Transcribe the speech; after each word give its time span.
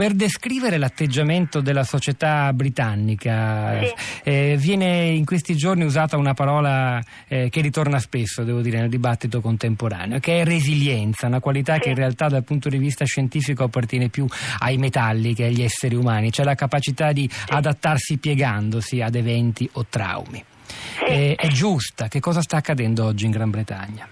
Per 0.00 0.14
descrivere 0.14 0.78
l'atteggiamento 0.78 1.60
della 1.60 1.84
società 1.84 2.54
britannica 2.54 3.80
Sì. 3.82 3.92
eh, 4.24 4.56
viene 4.58 5.08
in 5.08 5.26
questi 5.26 5.54
giorni 5.54 5.84
usata 5.84 6.16
una 6.16 6.32
parola 6.32 7.02
eh, 7.28 7.50
che 7.50 7.60
ritorna 7.60 7.98
spesso, 7.98 8.42
devo 8.42 8.62
dire, 8.62 8.78
nel 8.78 8.88
dibattito 8.88 9.42
contemporaneo, 9.42 10.18
che 10.18 10.40
è 10.40 10.44
resilienza, 10.46 11.26
una 11.26 11.40
qualità 11.40 11.74
Sì. 11.74 11.80
che 11.80 11.88
in 11.90 11.96
realtà 11.96 12.28
dal 12.28 12.44
punto 12.44 12.70
di 12.70 12.78
vista 12.78 13.04
scientifico 13.04 13.64
appartiene 13.64 14.08
più 14.08 14.26
ai 14.60 14.78
metalli 14.78 15.34
che 15.34 15.44
agli 15.44 15.60
esseri 15.60 15.96
umani, 15.96 16.32
cioè 16.32 16.46
la 16.46 16.54
capacità 16.54 17.12
di 17.12 17.28
adattarsi 17.48 18.16
piegandosi 18.16 19.02
ad 19.02 19.14
eventi 19.14 19.68
o 19.74 19.84
traumi. 19.86 20.42
Eh, 21.10 21.34
è 21.34 21.48
giusta, 21.48 22.08
che 22.08 22.20
cosa 22.20 22.40
sta 22.40 22.56
accadendo 22.56 23.04
oggi 23.04 23.26
in 23.26 23.32
Gran 23.32 23.50
Bretagna? 23.50 24.08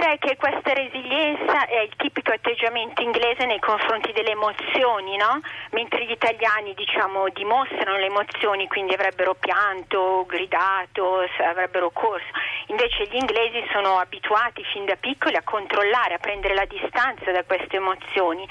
Direi 0.00 0.16
che 0.16 0.38
questa 0.38 0.72
resilienza 0.72 1.66
è 1.66 1.80
il 1.80 1.94
tipico 1.98 2.32
atteggiamento 2.32 3.02
inglese 3.02 3.44
nei 3.44 3.58
confronti 3.58 4.12
delle 4.12 4.30
emozioni, 4.30 5.18
no? 5.18 5.42
Mentre 5.72 6.06
gli 6.06 6.10
italiani, 6.10 6.72
diciamo, 6.72 7.28
dimostrano 7.28 7.98
le 7.98 8.06
emozioni, 8.06 8.66
quindi 8.66 8.94
avrebbero 8.94 9.34
pianto, 9.34 10.24
gridato, 10.26 11.26
avrebbero 11.46 11.90
corso. 11.90 12.24
Invece 12.68 13.08
gli 13.10 13.16
inglesi 13.16 13.62
sono 13.72 13.98
abituati 13.98 14.64
fin 14.72 14.86
da 14.86 14.96
piccoli 14.96 15.36
a 15.36 15.42
controllare, 15.42 16.14
a 16.14 16.18
prendere 16.18 16.54
la 16.54 16.64
distanza 16.64 17.30
da 17.30 17.44
queste 17.44 17.76
emozioni 17.76 18.48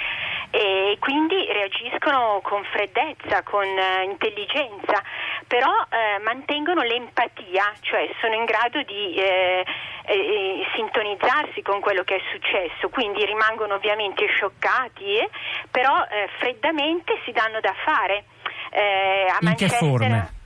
e 0.51 0.97
quindi 0.99 1.45
reagiscono 1.51 2.41
con 2.43 2.63
freddezza, 2.65 3.43
con 3.43 3.65
eh, 3.65 4.03
intelligenza, 4.03 5.01
però 5.47 5.71
eh, 5.89 6.19
mantengono 6.23 6.81
l'empatia, 6.81 7.73
cioè 7.81 8.09
sono 8.21 8.35
in 8.35 8.45
grado 8.45 8.81
di 8.83 9.15
eh, 9.15 9.65
eh, 10.05 10.65
sintonizzarsi 10.75 11.61
con 11.61 11.79
quello 11.79 12.03
che 12.03 12.15
è 12.15 12.21
successo, 12.31 12.89
quindi 12.89 13.25
rimangono 13.25 13.75
ovviamente 13.75 14.25
scioccati, 14.27 15.15
eh, 15.17 15.29
però 15.71 16.03
eh, 16.09 16.29
freddamente 16.39 17.19
si 17.25 17.31
danno 17.31 17.59
da 17.59 17.73
fare. 17.85 18.25
Eh, 18.71 19.25
a 19.29 19.37
In 19.41 19.55
che 19.55 19.67
Manchester- 19.67 19.79
forme? 19.79 20.37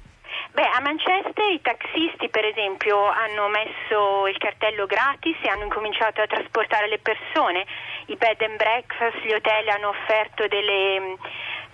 Beh, 0.54 0.70
a 0.70 0.82
Manchester 0.82 1.50
i 1.52 1.62
taxisti, 1.62 2.30
per 2.30 2.46
esempio, 2.46 3.08
hanno 3.10 3.48
messo 3.48 4.28
il 4.28 4.38
cartello 4.38 4.86
gratis 4.86 5.36
e 5.42 5.50
hanno 5.50 5.64
incominciato 5.64 6.22
a 6.22 6.28
trasportare 6.28 6.88
le 6.88 7.00
persone. 7.00 7.66
I 8.08 8.16
bed 8.16 8.40
and 8.42 8.58
breakfast, 8.58 9.18
gli 9.24 9.34
hotel 9.34 9.68
hanno 9.70 9.90
offerto 9.90 10.46
delle, 10.48 11.18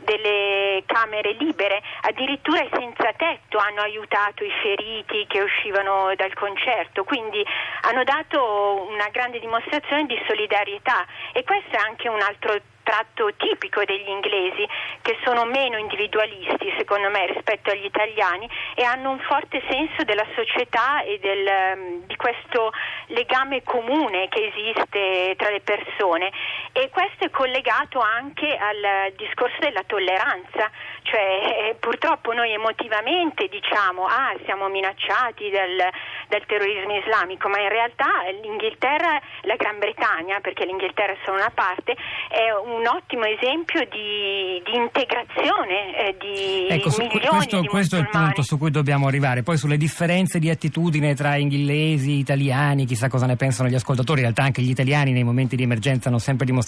delle 0.03 0.83
camere 0.85 1.33
libere, 1.33 1.81
addirittura 2.01 2.61
i 2.61 2.69
senza 2.71 3.13
tetto 3.13 3.57
hanno 3.57 3.81
aiutato 3.81 4.43
i 4.43 4.51
feriti 4.61 5.25
che 5.27 5.41
uscivano 5.41 6.13
dal 6.15 6.33
concerto, 6.33 7.03
quindi 7.03 7.43
hanno 7.81 8.03
dato 8.03 8.87
una 8.89 9.09
grande 9.09 9.39
dimostrazione 9.39 10.05
di 10.05 10.19
solidarietà. 10.27 11.05
E 11.33 11.43
questo 11.43 11.75
è 11.75 11.79
anche 11.79 12.09
un 12.09 12.21
altro 12.21 12.59
tratto 12.89 13.31
tipico 13.37 13.83
degli 13.85 14.09
inglesi 14.09 14.67
che 15.03 15.15
sono 15.23 15.45
meno 15.45 15.77
individualisti 15.77 16.73
secondo 16.75 17.11
me 17.11 17.27
rispetto 17.27 17.69
agli 17.69 17.85
italiani 17.85 18.49
e 18.73 18.83
hanno 18.83 19.11
un 19.11 19.19
forte 19.19 19.61
senso 19.69 20.03
della 20.05 20.25
società 20.33 21.03
e 21.03 21.19
del, 21.19 21.45
ehm, 21.45 22.07
di 22.07 22.15
questo 22.15 22.71
legame 23.07 23.61
comune 23.61 24.27
che 24.29 24.51
esiste 24.51 25.35
tra 25.37 25.51
le 25.51 25.61
persone 25.61 26.31
e 26.71 26.89
questo 26.89 27.25
è 27.25 27.29
collegato 27.29 27.99
anche 27.99 28.55
al 28.55 29.11
discorso 29.17 29.57
della 29.59 29.83
tolleranza, 29.85 30.69
cioè 31.03 31.71
eh, 31.71 31.75
purtroppo 31.79 32.31
noi 32.33 32.51
emotivamente 32.53 33.47
diciamo 33.47 34.05
ah 34.05 34.35
siamo 34.45 34.69
minacciati 34.69 35.49
dal, 35.49 35.89
dal 36.29 36.45
terrorismo 36.45 36.95
islamico, 36.95 37.49
ma 37.49 37.59
in 37.59 37.69
realtà 37.69 38.29
l'Inghilterra, 38.41 39.19
la 39.41 39.55
Gran 39.55 39.79
Bretagna, 39.79 40.39
perché 40.39 40.65
l'Inghilterra 40.65 41.13
è 41.13 41.17
solo 41.25 41.37
una 41.37 41.51
parte, 41.53 41.95
è 42.29 42.53
un 42.63 42.85
ottimo 42.85 43.25
esempio 43.25 43.83
di, 43.89 44.61
di 44.63 44.75
integrazione 44.75 45.97
eh, 45.97 46.15
di 46.19 46.67
Ecco, 46.69 46.91
su- 46.91 47.01
milioni 47.01 47.27
questo, 47.27 47.59
di 47.61 47.67
questo 47.67 47.95
è 47.95 47.99
il 47.99 48.09
punto 48.09 48.41
su 48.43 48.57
cui 48.57 48.71
dobbiamo 48.71 49.07
arrivare. 49.07 49.43
Poi 49.43 49.57
sulle 49.57 49.77
differenze 49.77 50.39
di 50.39 50.49
attitudine 50.49 51.15
tra 51.15 51.35
inglesi, 51.35 52.19
italiani, 52.19 52.85
chissà 52.85 53.09
cosa 53.09 53.25
ne 53.25 53.35
pensano 53.35 53.69
gli 53.69 53.75
ascoltatori. 53.75 54.19
In 54.19 54.25
realtà 54.25 54.43
anche 54.43 54.61
gli 54.61 54.69
italiani 54.69 55.11
nei 55.11 55.23
momenti 55.23 55.55
di 55.55 55.63
emergenza 55.63 56.09
hanno 56.09 56.19
sempre 56.19 56.45
dimostrato 56.45 56.58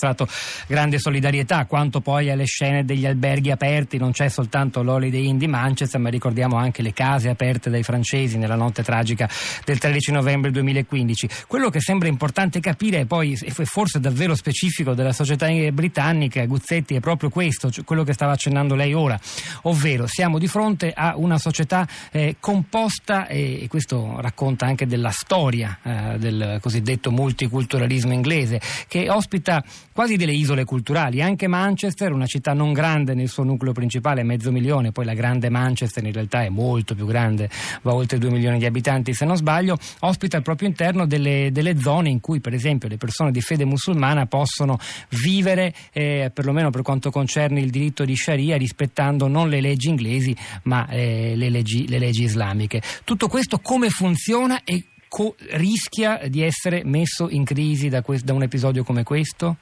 grande 0.67 0.99
solidarietà, 0.99 1.65
quanto 1.65 2.01
poi 2.01 2.29
alle 2.29 2.45
scene 2.45 2.85
degli 2.85 3.05
alberghi 3.05 3.51
aperti, 3.51 3.97
non 3.97 4.11
c'è 4.11 4.29
soltanto 4.29 4.83
l'Holiday 4.83 5.27
Inn 5.27 5.37
di 5.37 5.47
Manchester, 5.47 5.99
ma 5.99 6.09
ricordiamo 6.09 6.57
anche 6.57 6.81
le 6.81 6.93
case 6.93 7.29
aperte 7.29 7.69
dai 7.69 7.83
francesi 7.83 8.37
nella 8.37 8.55
notte 8.55 8.83
tragica 8.83 9.29
del 9.65 9.77
13 9.77 10.11
novembre 10.11 10.51
2015. 10.51 11.29
Quello 11.47 11.69
che 11.69 11.79
sembra 11.79 12.07
importante 12.07 12.59
capire 12.59 13.05
poi 13.05 13.37
e 13.41 13.51
forse 13.65 13.99
davvero 13.99 14.35
specifico 14.35 14.93
della 14.93 15.13
società 15.13 15.47
britannica, 15.71 16.45
Guzzetti, 16.45 16.95
è 16.95 16.99
proprio 16.99 17.29
questo, 17.29 17.71
cioè 17.71 17.83
quello 17.83 18.03
che 18.03 18.13
stava 18.13 18.33
accennando 18.33 18.75
lei 18.75 18.93
ora, 18.93 19.19
ovvero 19.63 20.07
siamo 20.07 20.37
di 20.37 20.47
fronte 20.47 20.91
a 20.95 21.13
una 21.17 21.37
società 21.37 21.87
eh, 22.11 22.35
composta, 22.39 23.27
e, 23.27 23.63
e 23.63 23.67
questo 23.67 24.19
racconta 24.19 24.65
anche 24.65 24.85
della 24.85 25.11
storia 25.11 25.79
eh, 25.83 26.17
del 26.17 26.59
cosiddetto 26.61 27.11
multiculturalismo 27.11 28.13
inglese, 28.13 28.61
che 28.87 29.09
ospita 29.09 29.63
quasi 29.91 30.15
delle 30.15 30.33
isole 30.33 30.63
culturali. 30.63 31.21
Anche 31.21 31.47
Manchester, 31.47 32.11
una 32.11 32.25
città 32.25 32.53
non 32.53 32.73
grande 32.73 33.13
nel 33.13 33.27
suo 33.27 33.43
nucleo 33.43 33.73
principale, 33.73 34.23
mezzo 34.23 34.51
milione, 34.51 34.91
poi 34.91 35.05
la 35.05 35.13
grande 35.13 35.49
Manchester 35.49 36.03
in 36.03 36.13
realtà 36.13 36.43
è 36.43 36.49
molto 36.49 36.95
più 36.95 37.05
grande, 37.05 37.49
va 37.81 37.93
oltre 37.93 38.17
due 38.17 38.29
milioni 38.29 38.57
di 38.57 38.65
abitanti 38.65 39.13
se 39.13 39.25
non 39.25 39.35
sbaglio, 39.35 39.77
ospita 39.99 40.37
al 40.37 40.43
proprio 40.43 40.67
interno 40.67 41.05
delle, 41.05 41.49
delle 41.51 41.79
zone 41.79 42.09
in 42.09 42.19
cui 42.19 42.39
per 42.39 42.53
esempio 42.53 42.87
le 42.87 42.97
persone 42.97 43.31
di 43.31 43.41
fede 43.41 43.65
musulmana 43.65 44.25
possono 44.25 44.77
vivere, 45.23 45.73
eh, 45.91 46.31
perlomeno 46.33 46.69
per 46.69 46.81
quanto 46.81 47.11
concerne 47.11 47.59
il 47.59 47.69
diritto 47.69 48.05
di 48.05 48.15
Sharia, 48.15 48.57
rispettando 48.57 49.27
non 49.27 49.49
le 49.49 49.61
leggi 49.61 49.89
inglesi 49.89 50.35
ma 50.63 50.87
eh, 50.87 51.33
le, 51.35 51.49
leggi, 51.49 51.87
le 51.87 51.99
leggi 51.99 52.23
islamiche. 52.23 52.81
Tutto 53.03 53.27
questo 53.27 53.59
come 53.59 53.89
funziona 53.89 54.63
e 54.63 54.85
co- 55.07 55.35
rischia 55.51 56.21
di 56.27 56.41
essere 56.41 56.83
messo 56.85 57.29
in 57.29 57.43
crisi 57.43 57.89
da, 57.89 58.01
que- 58.01 58.21
da 58.23 58.33
un 58.33 58.43
episodio 58.43 58.83
come 58.83 59.03
questo? 59.03 59.57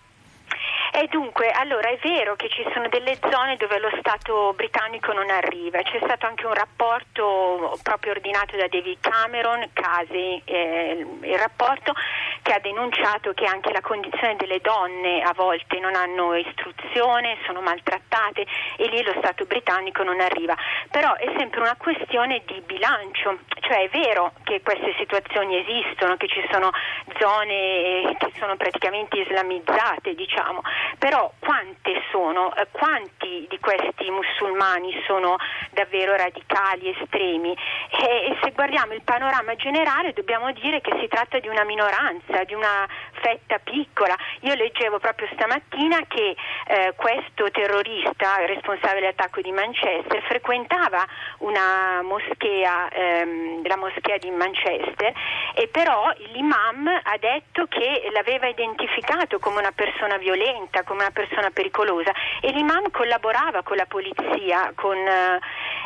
E 1.11 1.17
dunque, 1.39 1.51
allora 1.51 1.87
è 1.87 1.97
vero 2.03 2.35
che 2.35 2.49
ci 2.49 2.65
sono 2.73 2.89
delle 2.89 3.17
zone 3.21 3.55
dove 3.55 3.79
lo 3.79 3.89
Stato 3.99 4.53
britannico 4.55 5.13
non 5.13 5.29
arriva, 5.29 5.81
c'è 5.81 5.99
stato 6.03 6.25
anche 6.25 6.45
un 6.45 6.53
rapporto 6.53 7.77
proprio 7.81 8.11
ordinato 8.11 8.57
da 8.57 8.67
David 8.67 8.97
Cameron, 8.99 9.69
Casi, 9.73 10.41
eh, 10.43 11.05
il 11.21 11.37
rapporto 11.37 11.93
che 12.41 12.51
ha 12.51 12.59
denunciato 12.59 13.33
che 13.33 13.45
anche 13.45 13.71
la 13.71 13.81
condizione 13.81 14.35
delle 14.35 14.59
donne 14.59 15.21
a 15.21 15.33
volte 15.33 15.79
non 15.79 15.95
hanno 15.95 16.35
istruzione, 16.35 17.37
sono 17.45 17.61
maltrattate 17.61 18.45
e 18.77 18.87
lì 18.87 19.01
lo 19.03 19.13
Stato 19.17 19.45
britannico 19.45 20.03
non 20.03 20.19
arriva. 20.19 20.55
Però 20.91 21.15
è 21.15 21.31
sempre 21.37 21.61
una 21.61 21.75
questione 21.77 22.41
di 22.45 22.61
bilancio, 22.65 23.39
cioè 23.61 23.83
è 23.83 23.89
vero 23.89 24.33
che 24.43 24.61
queste 24.61 24.93
situazioni 24.97 25.57
esistono, 25.57 26.17
che 26.17 26.27
ci 26.27 26.45
sono 26.51 26.71
zone 27.17 28.15
che 28.17 28.31
sono 28.37 28.55
praticamente 28.55 29.19
islamizzate, 29.19 30.15
diciamo, 30.15 30.61
però 30.97 31.28
quante 31.37 32.01
sono, 32.11 32.53
eh, 32.55 32.67
quanti 32.71 33.45
di 33.49 33.59
questi 33.59 34.09
musulmani 34.09 34.93
sono 35.05 35.35
davvero 35.71 36.15
radicali, 36.15 36.89
estremi? 36.89 37.51
E, 37.51 38.31
e 38.31 38.37
se 38.41 38.51
guardiamo 38.51 38.93
il 38.93 39.01
panorama 39.03 39.55
generale 39.55 40.13
dobbiamo 40.13 40.51
dire 40.53 40.81
che 40.81 40.97
si 40.99 41.07
tratta 41.07 41.39
di 41.39 41.47
una 41.47 41.63
minoranza, 41.63 42.43
di 42.43 42.53
una 42.53 42.87
fetta 43.21 43.59
piccola. 43.59 44.15
Io 44.41 44.53
leggevo 44.53 44.99
proprio 44.99 45.27
stamattina 45.33 45.99
che 46.07 46.35
eh, 46.67 46.93
questo 46.95 47.51
terrorista, 47.51 48.45
responsabile 48.45 49.01
dell'attacco 49.01 49.41
di 49.41 49.51
Manchester, 49.51 50.21
frequentava 50.23 51.05
una 51.39 52.01
moschea, 52.03 52.87
ehm, 52.89 53.67
la 53.67 53.75
moschea 53.75 54.17
di 54.17 54.31
Manchester, 54.31 55.13
e 55.55 55.67
però 55.67 56.09
l'imam 56.31 56.87
ha 56.87 57.17
detto 57.17 57.65
che 57.67 58.09
l'aveva 58.13 58.47
identificato 58.47 59.39
come 59.39 59.59
una 59.59 59.73
persona 59.73 60.17
violenta, 60.17 60.83
come 60.83 61.01
una 61.01 61.11
persona 61.11 61.49
pericolosa 61.49 62.11
e 62.41 62.51
l'imam 62.51 62.91
collaborava 62.91 63.61
con 63.63 63.75
la 63.75 63.85
polizia, 63.87 64.71
con, 64.75 64.97
eh, 64.97 65.39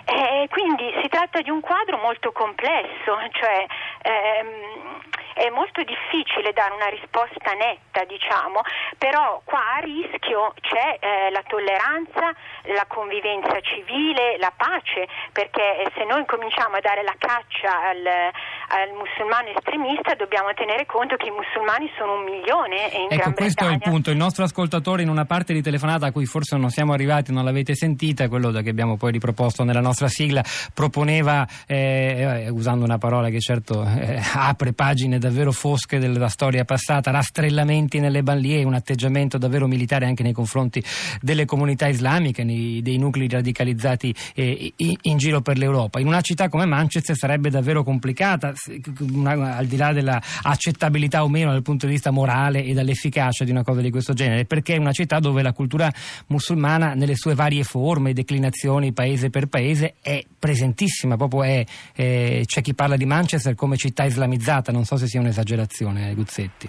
eh, 0.05 0.47
quindi 0.49 0.93
si 1.01 1.07
tratta 1.07 1.41
di 1.41 1.49
un 1.49 1.59
quadro 1.59 1.97
molto 1.97 2.31
complesso, 2.31 3.17
cioè 3.31 3.65
ehm, 4.01 5.01
è 5.33 5.49
molto 5.49 5.81
difficile 5.83 6.53
dare 6.53 6.73
una 6.73 6.89
risposta 6.89 7.53
netta, 7.53 8.05
diciamo, 8.05 8.61
però 8.97 9.41
qua 9.43 9.77
a 9.77 9.79
rischio 9.79 10.53
c'è 10.61 10.97
eh, 10.99 11.31
la 11.31 11.43
tolleranza, 11.47 12.33
la 12.73 12.85
convivenza 12.87 13.59
civile, 13.61 14.37
la 14.37 14.53
pace, 14.55 15.07
perché 15.31 15.89
se 15.95 16.03
noi 16.05 16.25
cominciamo 16.25 16.77
a 16.77 16.81
dare 16.81 17.03
la 17.03 17.15
caccia 17.17 17.71
al, 17.89 18.05
al 18.05 18.89
musulmano 18.93 19.49
estremista 19.55 20.13
dobbiamo 20.15 20.53
tenere 20.53 20.85
conto 20.85 21.15
che 21.15 21.27
i 21.27 21.33
musulmani 21.33 21.89
sono 21.97 22.21
un 22.21 22.23
milione 22.23 22.91
e 22.91 22.97
in 23.01 23.07
ecco, 23.09 23.15
Gran 23.15 23.33
questo 23.33 23.65
Bretagna... 23.65 23.71
è 23.71 23.87
il 23.87 23.91
punto. 23.91 24.11
Il 24.11 24.17
nostro 24.17 24.43
ascoltatore 24.43 25.01
in 25.01 25.09
una 25.09 25.25
parte 25.25 25.53
di 25.53 25.61
telefonata 25.61 26.07
a 26.07 26.11
cui 26.11 26.25
forse 26.25 26.57
non 26.57 26.69
siamo 26.69 26.93
arrivati, 26.93 27.31
non 27.31 27.43
l'avete 27.43 27.75
sentita, 27.75 28.27
quello 28.27 28.51
che 28.51 28.69
abbiamo 28.69 28.97
poi 28.97 29.11
riproposto 29.11 29.63
nella 29.63 29.81
nostra 29.81 30.07
sigla, 30.07 30.43
proponeva, 30.73 31.45
eh, 31.67 32.47
usando 32.49 32.83
una 32.83 32.97
parola 32.97 33.29
che 33.29 33.39
certo 33.39 33.83
eh, 33.83 34.19
apre 34.35 34.73
pagine 34.73 35.19
davvero 35.23 35.51
fosche 35.51 35.99
della 35.99 36.27
storia 36.27 36.65
passata, 36.65 37.11
rastrellamenti 37.11 37.99
nelle 37.99 38.23
banlieue, 38.23 38.65
un 38.65 38.73
atteggiamento 38.73 39.37
davvero 39.37 39.67
militare 39.67 40.05
anche 40.05 40.21
nei 40.21 40.33
confronti 40.33 40.83
delle 41.21 41.45
comunità 41.45 41.87
islamiche, 41.87 42.45
dei 42.45 42.97
nuclei 42.97 43.29
radicalizzati 43.29 44.13
eh, 44.35 44.73
in 44.75 45.17
giro 45.17 45.41
per 45.41 45.57
l'Europa. 45.57 45.99
In 45.99 46.07
una 46.07 46.21
città 46.21 46.49
come 46.49 46.65
Manchester 46.65 47.15
sarebbe 47.15 47.49
davvero 47.49 47.83
complicata, 47.83 48.53
al 48.53 49.65
di 49.65 49.77
là 49.77 49.93
dell'accettabilità 49.93 51.23
o 51.23 51.29
meno 51.29 51.51
dal 51.51 51.61
punto 51.61 51.85
di 51.85 51.93
vista 51.93 52.11
morale 52.11 52.63
e 52.63 52.73
dall'efficacia 52.73 53.45
di 53.45 53.51
una 53.51 53.63
cosa 53.63 53.79
di 53.79 53.89
questo 53.89 54.13
genere, 54.13 54.45
perché 54.45 54.75
è 54.75 54.77
una 54.77 54.91
città 54.91 55.19
dove 55.19 55.41
la 55.41 55.53
cultura 55.53 55.91
musulmana 56.27 56.93
nelle 56.93 57.15
sue 57.15 57.33
varie 57.33 57.63
forme, 57.63 58.13
declinazioni 58.13 58.91
paese 58.91 59.29
per 59.29 59.47
paese 59.47 59.95
è 60.01 60.23
presentissima, 60.37 61.15
proprio 61.15 61.43
è, 61.43 61.65
eh, 61.95 62.43
c'è 62.45 62.61
chi 62.61 62.73
parla 62.73 62.97
di 62.97 63.05
Manchester 63.05 63.55
come 63.55 63.77
città 63.77 64.03
islamizzata, 64.03 64.71
non 64.71 64.83
so 64.83 64.97
se 64.97 65.07
sia 65.13 65.21
un'esagerazione, 65.21 66.15
Guzzetti 66.15 66.67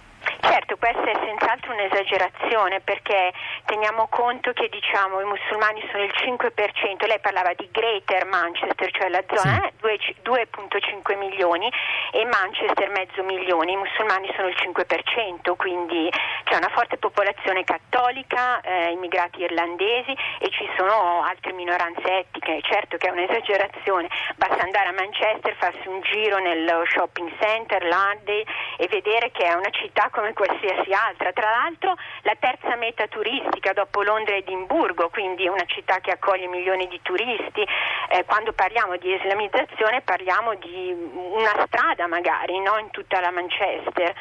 senz'altro 1.65 1.73
un'esagerazione 1.73 2.81
perché 2.81 3.33
teniamo 3.65 4.07
conto 4.09 4.53
che 4.53 4.69
diciamo, 4.69 5.21
i 5.21 5.25
musulmani 5.25 5.83
sono 5.91 6.05
il 6.05 6.13
5%, 6.15 7.07
lei 7.07 7.21
parlava 7.21 7.53
di 7.55 7.69
Greater 7.71 8.27
Manchester, 8.27 8.91
cioè 8.93 9.09
la 9.09 9.25
zona 9.35 9.73
sì. 9.81 10.15
2,5 10.23 11.17
milioni 11.17 11.71
e 12.13 12.25
Manchester 12.25 12.91
mezzo 12.91 13.23
milione, 13.23 13.73
i 13.73 13.77
musulmani 13.77 14.31
sono 14.37 14.49
il 14.49 14.57
5%, 14.57 15.57
quindi 15.57 16.11
c'è 16.45 16.57
una 16.57 16.71
forte 16.73 16.97
popolazione 16.99 17.65
cattolica, 17.65 18.61
eh, 18.61 18.91
immigrati 18.91 19.41
irlandesi 19.41 20.15
e 20.39 20.51
ci 20.51 20.69
sono 20.77 21.23
altre 21.23 21.53
minoranze 21.53 22.19
etniche, 22.19 22.61
certo 22.63 22.97
che 22.97 23.09
è 23.09 23.11
un'esagerazione, 23.11 24.09
basta 24.37 24.63
andare 24.63 24.89
a 24.89 24.93
Manchester, 24.93 25.55
farsi 25.57 25.89
un 25.89 26.01
giro 26.03 26.39
nello 26.39 26.85
shopping 26.87 27.31
center, 27.41 27.85
l'Arde 27.85 28.45
e 28.77 28.89
vedere 28.89 29.31
che 29.31 29.47
è 29.47 29.55
una 29.55 29.71
città 29.71 30.09
come 30.11 30.33
qualsiasi 30.33 30.93
altra, 30.93 31.33
tra 31.33 31.54
l'altro 31.55 31.95
la 32.23 32.35
terza 32.39 32.75
meta 32.77 33.07
turistica 33.07 33.73
dopo 33.73 34.03
Londra 34.03 34.35
e 34.35 34.39
Edimburgo, 34.39 35.09
quindi 35.11 35.47
una 35.47 35.65
città 35.67 36.01
che 36.01 36.11
accoglie 36.11 36.49
milioni 36.49 36.89
di 36.89 36.99
turisti. 37.03 37.63
Eh, 38.11 38.25
quando 38.25 38.53
parliamo 38.53 38.97
di 38.97 39.15
islamizzazione 39.15 40.03
parliamo 40.03 40.55
di 40.55 40.93
una 40.93 41.67
strada 41.67 42.07
magari, 42.07 42.59
no? 42.61 42.79
in 42.79 42.91
tutta 42.91 43.21
la 43.21 43.31
Manchester. 43.31 44.15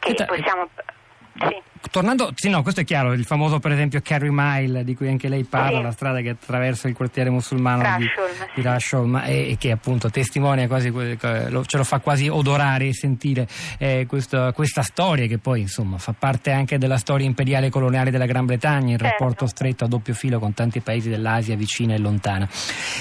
Che 0.00 0.24
possiamo... 0.24 0.68
Sì. 1.36 1.62
Tornando, 1.90 2.32
sì, 2.34 2.48
no, 2.48 2.62
questo 2.62 2.80
è 2.80 2.84
chiaro, 2.84 3.12
il 3.12 3.24
famoso 3.24 3.58
per 3.58 3.72
esempio 3.72 4.00
Carry 4.02 4.30
Mile 4.30 4.84
di 4.84 4.94
cui 4.94 5.08
anche 5.08 5.28
lei 5.28 5.44
parla, 5.44 5.78
sì. 5.78 5.82
la 5.82 5.90
strada 5.92 6.20
che 6.20 6.30
attraversa 6.30 6.88
il 6.88 6.94
quartiere 6.94 7.30
musulmano 7.30 7.82
Rashol, 7.82 7.98
di, 7.98 8.52
di 8.54 8.62
Rashol, 8.62 9.22
e, 9.26 9.50
e, 9.50 9.56
che 9.58 9.70
appunto 9.70 10.10
testimonia 10.10 10.66
quasi, 10.66 10.90
ce 10.90 11.76
lo 11.76 11.84
fa 11.84 11.98
quasi 12.00 12.28
odorare 12.28 12.86
e 12.88 12.94
sentire 12.94 13.46
eh, 13.78 14.06
questo, 14.08 14.50
questa 14.54 14.82
storia 14.82 15.26
che 15.26 15.38
poi 15.38 15.60
insomma 15.60 15.98
fa 15.98 16.14
parte 16.18 16.50
anche 16.50 16.78
della 16.78 16.96
storia 16.96 17.26
imperiale 17.26 17.70
coloniale 17.70 18.10
della 18.10 18.26
Gran 18.26 18.46
Bretagna, 18.46 18.94
il 18.94 18.98
certo. 18.98 19.04
rapporto 19.04 19.46
stretto 19.46 19.84
a 19.84 19.88
doppio 19.88 20.14
filo 20.14 20.38
con 20.38 20.54
tanti 20.54 20.80
paesi 20.80 21.08
dell'Asia 21.08 21.54
vicina 21.54 21.94
e 21.94 21.98
lontana. 21.98 22.48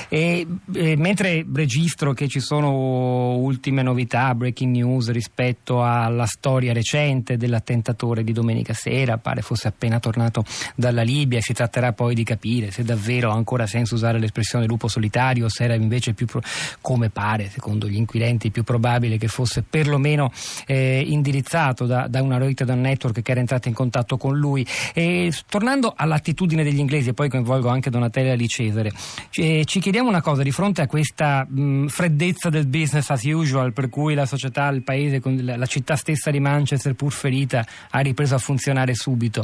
E, 0.09 0.45
e, 0.73 0.95
mentre 0.97 1.45
registro 1.51 2.13
che 2.13 2.27
ci 2.27 2.39
sono 2.39 3.35
ultime 3.37 3.81
novità, 3.81 4.35
breaking 4.35 4.75
news 4.75 5.09
rispetto 5.11 5.83
alla 5.83 6.25
storia 6.25 6.73
recente 6.73 7.37
dell'attentatore 7.37 8.23
di 8.23 8.33
domenica 8.33 8.72
sera, 8.73 9.17
pare 9.17 9.41
fosse 9.41 9.67
appena 9.67 9.99
tornato 9.99 10.43
dalla 10.75 11.01
Libia 11.01 11.39
e 11.39 11.41
si 11.41 11.53
tratterà 11.53 11.93
poi 11.93 12.15
di 12.15 12.23
capire 12.23 12.71
se 12.71 12.83
davvero 12.83 13.31
ha 13.31 13.35
ancora 13.35 13.67
senso 13.67 13.95
usare 13.95 14.19
l'espressione 14.19 14.65
lupo 14.65 14.87
solitario 14.87 15.45
o 15.45 15.49
se 15.49 15.63
era 15.63 15.75
invece 15.75 16.13
più, 16.13 16.25
pro- 16.25 16.41
come 16.81 17.09
pare, 17.09 17.49
secondo 17.49 17.87
gli 17.87 17.95
inquirenti, 17.95 18.51
più 18.51 18.63
probabile 18.63 19.17
che 19.17 19.27
fosse 19.27 19.63
perlomeno 19.63 20.31
eh, 20.65 21.03
indirizzato 21.05 21.85
da, 21.85 22.07
da 22.07 22.21
una 22.21 22.37
rete, 22.37 22.65
da 22.65 22.73
un 22.73 22.81
network 22.81 23.21
che 23.21 23.31
era 23.31 23.39
entrato 23.39 23.67
in 23.67 23.73
contatto 23.73 24.17
con 24.17 24.37
lui. 24.37 24.65
E, 24.93 25.31
tornando 25.47 25.93
all'attitudine 25.95 26.63
degli 26.63 26.79
inglesi, 26.79 27.09
e 27.09 27.13
poi 27.13 27.29
coinvolgo 27.29 27.69
anche 27.69 27.89
Donatella 27.89 28.35
Di 28.35 28.47
Cesare, 28.47 28.91
eh, 29.33 29.63
ci 29.65 29.79
chiediamo 29.79 30.09
una 30.09 30.21
cosa, 30.21 30.43
di 30.43 30.51
fronte 30.51 30.81
a 30.81 30.87
questa 30.87 31.45
mh, 31.47 31.87
freddezza 31.87 32.49
del 32.49 32.67
business 32.67 33.09
as 33.09 33.23
usual, 33.23 33.73
per 33.73 33.89
cui 33.89 34.13
la 34.13 34.25
società, 34.25 34.67
il 34.69 34.83
paese, 34.83 35.21
la 35.23 35.65
città 35.65 35.95
stessa 35.95 36.31
di 36.31 36.39
Manchester, 36.39 36.93
pur 36.95 37.11
ferita, 37.11 37.65
ha 37.89 37.99
ripreso 37.99 38.35
a 38.35 38.37
funzionare 38.37 38.61
funzionare 38.63 38.95
subito. 38.95 39.43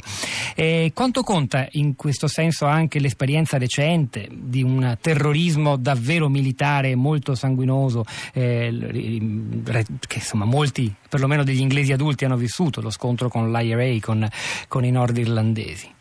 E 0.56 0.92
quanto 0.95 1.24
conta 1.24 1.68
in 1.71 1.95
questo 1.95 2.27
senso 2.27 2.66
anche 2.66 3.00
l'esperienza 3.00 3.57
recente 3.57 4.27
di 4.31 4.63
un 4.63 4.98
terrorismo 5.01 5.75
davvero 5.75 6.30
militare 6.30 6.95
molto 6.95 7.36
sanguinoso 7.36 8.06
eh, 8.33 8.71
che 10.07 10.16
insomma 10.16 10.45
molti, 10.45 10.94
perlomeno 11.10 11.44
degli 11.44 11.60
inglesi 11.60 11.92
adulti, 11.92 12.24
hanno 12.24 12.38
vissuto, 12.38 12.80
lo 12.81 12.89
scontro 12.89 13.27
con 13.27 13.51
l'IRA, 13.51 13.98
con, 14.00 14.25
con 14.69 14.86
i 14.86 14.92
nordirlandesi? 14.92 15.94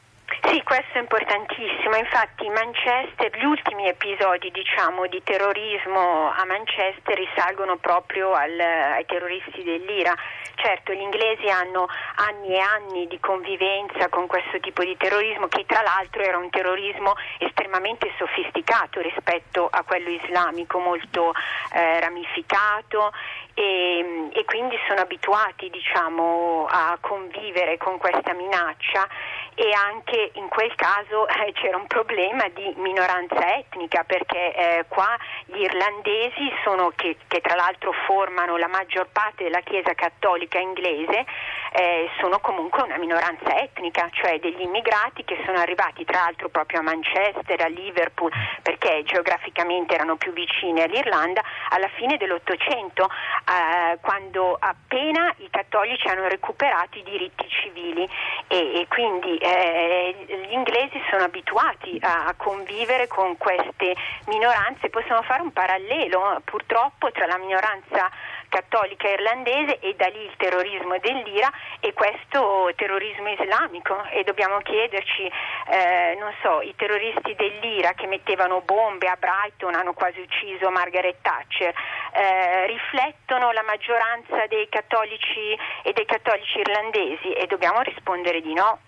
Sì, 0.48 0.62
questo 0.64 0.88
è 0.98 1.00
importantissimo. 1.00 1.96
Infatti 1.96 2.48
Manchester, 2.48 3.30
gli 3.38 3.44
ultimi 3.44 3.86
episodi 3.88 4.50
diciamo, 4.50 5.06
di 5.06 5.22
terrorismo 5.22 6.30
a 6.30 6.44
Manchester 6.44 7.16
risalgono 7.16 7.76
proprio 7.76 8.32
al, 8.32 8.58
ai 8.58 9.06
terroristi 9.06 9.62
dell'Ira. 9.62 10.14
Certo, 10.56 10.92
gli 10.92 11.00
inglesi 11.00 11.48
hanno 11.48 11.86
anni 12.16 12.54
e 12.54 12.58
anni 12.58 13.06
di 13.06 13.20
convivenza 13.20 14.08
con 14.08 14.26
questo 14.26 14.58
tipo 14.58 14.82
di 14.82 14.96
terrorismo 14.96 15.46
che 15.46 15.64
tra 15.66 15.82
l'altro 15.82 16.20
era 16.20 16.36
un 16.36 16.50
terrorismo 16.50 17.14
estremamente 17.38 18.10
sofisticato 18.18 19.00
rispetto 19.00 19.68
a 19.70 19.84
quello 19.84 20.10
islamico, 20.10 20.80
molto 20.80 21.32
eh, 21.74 22.00
ramificato 22.00 23.12
e, 23.54 24.30
e, 24.32 24.44
quindi 24.44 24.76
sono 24.88 25.00
abituati 25.00 25.70
diciamo, 25.70 26.66
a 26.68 26.98
convivere 27.00 27.76
con 27.76 27.98
questa 27.98 28.32
minaccia 28.32 29.06
e 29.54 29.72
anche 29.72 30.30
in 30.34 30.48
quel 30.48 30.74
caso 30.74 30.88
eh, 31.29 31.52
c'era 31.52 31.76
un 31.76 31.87
problema 31.87 32.49
di 32.49 32.73
minoranza 32.76 33.56
etnica 33.56 34.05
perché 34.05 34.55
eh, 34.55 34.85
qua 34.88 35.14
gli 35.44 35.61
irlandesi 35.61 36.50
sono, 36.64 36.93
che, 36.96 37.17
che, 37.29 37.43
tra 37.43 37.55
l'altro 37.55 37.93
formano 38.06 38.56
la 38.56 38.69
maggior 38.69 39.08
parte 39.12 39.44
della 39.44 39.61
Chiesa 39.61 39.93
cattolica 39.93 40.58
inglese 40.58 41.26
eh, 41.73 42.08
sono 42.20 42.38
comunque 42.40 42.82
una 42.82 42.96
minoranza 42.96 43.61
etnica, 43.61 44.08
cioè 44.12 44.38
degli 44.38 44.62
immigrati 44.62 45.25
che 45.25 45.38
sono 45.44 45.58
arrivati 45.58 46.05
tra 46.06 46.20
l'altro 46.20 46.49
proprio 46.49 46.81
a 46.81 46.82
Manchester, 46.82 47.61
a 47.61 47.69
Liverpool, 47.69 48.32
perché 48.62 49.02
geograficamente 49.05 49.94
erano 49.94 50.17
più 50.17 50.32
vicini 50.32 50.81
all'Irlanda, 50.81 51.43
alla 51.69 51.88
fine 51.96 52.17
dell'Ottocento, 52.17 53.05
eh, 53.05 53.99
quando 54.00 54.56
appena 54.58 55.35
i 55.38 55.49
cattolici 55.50 56.08
hanno 56.08 56.29
recuperato 56.29 56.96
i 56.96 57.02
diritti 57.02 57.46
civili. 57.49 58.08
E, 58.46 58.81
e 58.81 58.87
quindi 58.88 59.37
eh, 59.37 60.14
gli 60.26 60.52
inglesi 60.52 60.77
sono 61.10 61.25
abituati 61.25 61.98
a, 62.00 62.34
convivere 62.36 63.08
con 63.08 63.36
queste 63.36 63.94
minoranze, 64.26 64.90
possiamo 64.90 65.23
fare 65.23 65.42
un 65.42 65.52
parallelo 65.52 66.40
purtroppo 66.44 67.11
tra 67.11 67.26
la 67.26 67.37
minoranza 67.38 68.11
cattolica 68.49 69.08
irlandese 69.08 69.78
e 69.80 69.94
da 69.94 70.06
lì 70.06 70.25
il 70.25 70.35
terrorismo 70.37 70.99
dell'Ira 70.99 71.50
e 71.80 71.92
questo 71.92 72.73
terrorismo 72.76 73.28
islamico 73.28 74.04
e 74.11 74.25
dobbiamo 74.25 74.58
chiederci, 74.58 75.30
eh, 75.70 76.16
non 76.18 76.32
so, 76.42 76.62
i 76.62 76.75
terroristi 76.76 77.35
dell'Ira 77.35 77.92
che 77.92 78.06
mettevano 78.06 78.61
bombe 78.62 79.08
a 79.08 79.16
Brighton 79.16 79.75
hanno 79.75 79.92
quasi 79.92 80.20
ucciso 80.20 80.70
Margaret 80.70 81.16
Thatcher, 81.20 81.75
eh, 82.12 82.66
riflettono 82.66 83.52
la 83.52 83.62
maggioranza 83.62 84.47
dei 84.47 84.68
cattolici 84.68 85.56
e 85.82 85.92
dei 85.92 86.06
cattolici 86.06 86.58
irlandesi 86.58 87.32
e 87.32 87.47
dobbiamo 87.47 87.80
rispondere 87.80 88.40
di 88.40 88.54
no. 88.54 88.78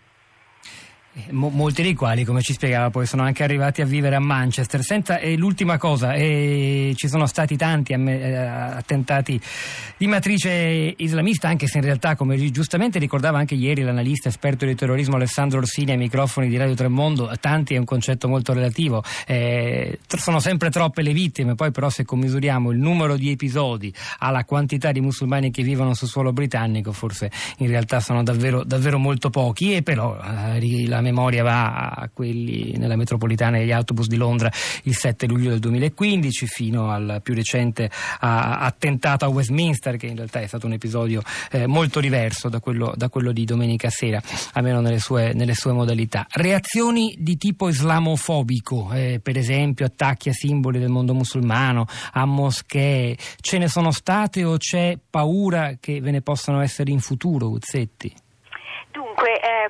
Mo- 1.31 1.49
molti 1.49 1.83
dei 1.83 1.95
quali, 1.95 2.25
come 2.25 2.41
ci 2.41 2.53
spiegava, 2.53 2.89
poi 2.91 3.05
sono 3.05 3.23
anche 3.23 3.43
arrivati 3.43 3.83
a 3.83 3.85
vivere 3.85 4.15
a 4.15 4.21
Manchester. 4.21 4.81
Senza, 4.83 5.19
e 5.19 5.37
l'ultima 5.37 5.77
cosa, 5.77 6.15
e 6.15 6.93
ci 6.95 7.09
sono 7.09 7.27
stati 7.27 7.57
tanti 7.57 7.93
eh, 7.93 8.37
attentati 8.37 9.41
di 9.97 10.07
matrice 10.07 10.95
islamista, 10.97 11.49
anche 11.49 11.67
se 11.67 11.79
in 11.79 11.85
realtà, 11.85 12.15
come 12.15 12.39
giustamente 12.53 13.01
ricordava 13.01 13.39
anche 13.39 13.57
ieri 13.57 13.83
l'analista 13.83 14.29
esperto 14.29 14.65
di 14.65 14.77
terrorismo 14.77 15.17
Alessandro 15.17 15.59
Orsini 15.59 15.91
ai 15.91 15.97
microfoni 15.97 16.49
di 16.49 16.57
Radio 16.57 16.77
Tremondo, 16.77 17.29
tanti 17.41 17.75
è 17.75 17.79
un 17.79 17.85
concetto 17.85 18.29
molto 18.29 18.53
relativo. 18.53 19.03
Eh, 19.27 19.99
sono 20.07 20.39
sempre 20.39 20.71
troppe 20.71 21.03
le 21.03 21.13
vittime, 21.13 21.57
poi 21.57 21.73
però 21.73 21.91
se 21.91 22.05
commisuriamo 22.05 22.71
il 22.71 22.79
numero 22.79 23.17
di 23.17 23.33
episodi 23.33 23.93
alla 24.19 24.45
quantità 24.45 24.93
di 24.93 25.01
musulmani 25.01 25.51
che 25.51 25.65
vivono 25.65 25.93
sul 25.95 26.07
suolo 26.07 26.33
britannico, 26.33 26.93
forse 26.93 27.33
in 27.59 27.67
realtà 27.67 27.99
sono 27.99 28.23
davvero, 28.23 28.63
davvero 28.63 28.99
molto 28.99 29.29
pochi, 29.29 29.75
e 29.75 29.83
però 29.83 30.17
eh, 30.17 30.87
la 30.87 30.99
la 31.01 31.03
memoria 31.03 31.43
va 31.43 31.89
a 31.89 32.11
quelli 32.13 32.77
nella 32.77 32.97
metropolitana 32.97 33.59
degli 33.59 33.73
autobus 33.73 34.07
di 34.07 34.17
Londra 34.17 34.53
il 34.85 34.95
7 34.95 35.27
luglio 35.27 35.51
del 35.51 35.59
2015 35.59 36.47
fino 36.47 36.91
al 36.91 37.21
più 37.23 37.35
recente 37.35 37.91
attentato 38.19 39.25
a 39.25 39.29
Westminster 39.29 39.97
che 39.97 40.07
in 40.07 40.17
realtà 40.17 40.41
è 40.41 40.47
stato 40.47 40.67
un 40.67 40.75
episodio 40.75 41.23
eh, 41.51 41.67
molto 41.67 42.01
diverso 42.01 42.49
da 42.49 42.61
quello, 42.61 42.93
da 42.95 43.09
quello, 43.09 43.33
di 43.33 43.45
domenica 43.45 43.89
sera, 43.89 44.21
almeno 44.53 44.81
nelle 44.81 44.99
sue, 44.99 45.33
nelle 45.33 45.55
sue 45.55 45.73
modalità. 45.73 46.27
Reazioni 46.29 47.17
di 47.19 47.37
tipo 47.37 47.69
islamofobico, 47.69 48.93
eh, 48.93 49.21
per 49.23 49.37
esempio 49.37 49.87
attacchi 49.87 50.29
a 50.29 50.33
simboli 50.33 50.79
del 50.79 50.91
mondo 50.91 51.15
musulmano, 51.15 51.87
a 52.13 52.25
moschee, 52.25 53.17
ce 53.41 53.59
ne 53.59 53.69
sono 53.69 53.91
state 53.91 54.45
o 54.45 54.57
c'è 54.57 54.99
paura 55.09 55.77
che 55.81 56.01
ve 56.01 56.11
ne 56.11 56.21
possano 56.21 56.61
essere 56.61 56.91
in 56.91 57.01
futuro, 57.01 57.49
Uzzetti? 57.49 58.20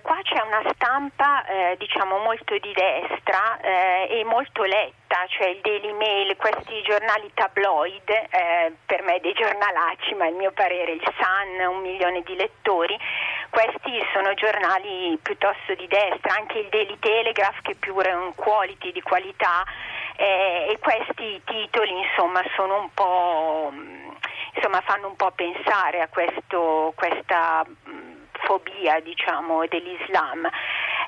Eh, 0.01 0.03
qua 0.03 0.19
c'è 0.23 0.41
una 0.41 0.63
stampa 0.75 1.45
eh, 1.45 1.77
diciamo 1.79 2.19
molto 2.19 2.57
di 2.59 2.73
destra 2.73 3.61
eh, 3.61 4.19
e 4.19 4.25
molto 4.25 4.63
letta, 4.65 5.25
cioè 5.29 5.49
il 5.49 5.61
Daily 5.61 5.93
Mail, 5.93 6.37
questi 6.37 6.81
giornali 6.83 7.31
tabloid, 7.35 8.09
eh, 8.09 8.73
per 8.87 9.03
me 9.03 9.21
dei 9.21 9.33
giornalacci, 9.33 10.15
ma 10.15 10.27
il 10.27 10.35
mio 10.35 10.53
parere 10.53 10.93
il 10.93 11.03
Sun, 11.03 11.67
un 11.67 11.83
milione 11.83 12.23
di 12.23 12.35
lettori, 12.35 12.99
questi 13.51 13.93
sono 14.13 14.33
giornali 14.35 15.19
piuttosto 15.23 15.75
di 15.75 15.87
destra, 15.87 16.35
anche 16.35 16.59
il 16.59 16.69
Daily 16.69 16.99
Telegraph 16.99 17.61
che 17.63 17.77
è 17.81 18.15
un 18.15 18.35
quality 18.35 18.93
di 18.93 19.03
qualità 19.03 19.65
eh, 20.17 20.67
e 20.71 20.79
questi 20.79 21.41
titoli 21.45 21.99
insomma 21.99 22.43
sono 22.55 22.81
un 22.81 22.95
po' 22.95 23.73
insomma 24.55 24.81
fanno 24.83 25.09
un 25.09 25.17
po' 25.17 25.31
pensare 25.33 26.01
a 26.01 26.09
questo, 26.09 26.93
questa 26.97 27.65
fobia 28.51 28.99
diciamo, 28.99 29.65
dell'Islam. 29.67 30.45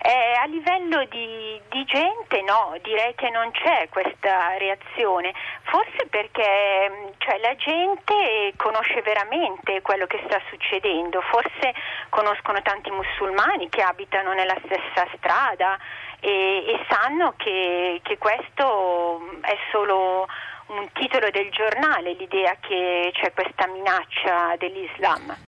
Eh, 0.04 0.34
a 0.40 0.46
livello 0.46 1.04
di, 1.06 1.60
di, 1.68 1.84
gente 1.84 2.40
no, 2.42 2.74
direi 2.82 3.14
che 3.14 3.30
non 3.30 3.50
c'è 3.52 3.88
questa 3.88 4.56
reazione, 4.58 5.32
forse 5.62 6.06
perché 6.10 7.14
cioè, 7.18 7.38
la 7.38 7.54
gente 7.56 8.52
conosce 8.56 9.00
veramente 9.02 9.80
quello 9.82 10.06
che 10.06 10.20
sta 10.26 10.40
succedendo, 10.50 11.20
forse 11.20 11.72
conoscono 12.10 12.60
tanti 12.62 12.90
musulmani 12.90 13.68
che 13.68 13.82
abitano 13.82 14.32
nella 14.32 14.58
stessa 14.64 15.06
strada 15.16 15.78
e, 16.20 16.64
e 16.66 16.84
sanno 16.88 17.34
che, 17.36 18.00
che 18.02 18.18
questo 18.18 19.20
è 19.42 19.56
solo 19.70 20.26
un 20.66 20.88
titolo 20.92 21.30
del 21.30 21.50
giornale, 21.50 22.14
l'idea 22.14 22.56
che 22.60 23.10
c'è 23.12 23.32
questa 23.32 23.66
minaccia 23.68 24.56
dell'Islam. 24.58 25.36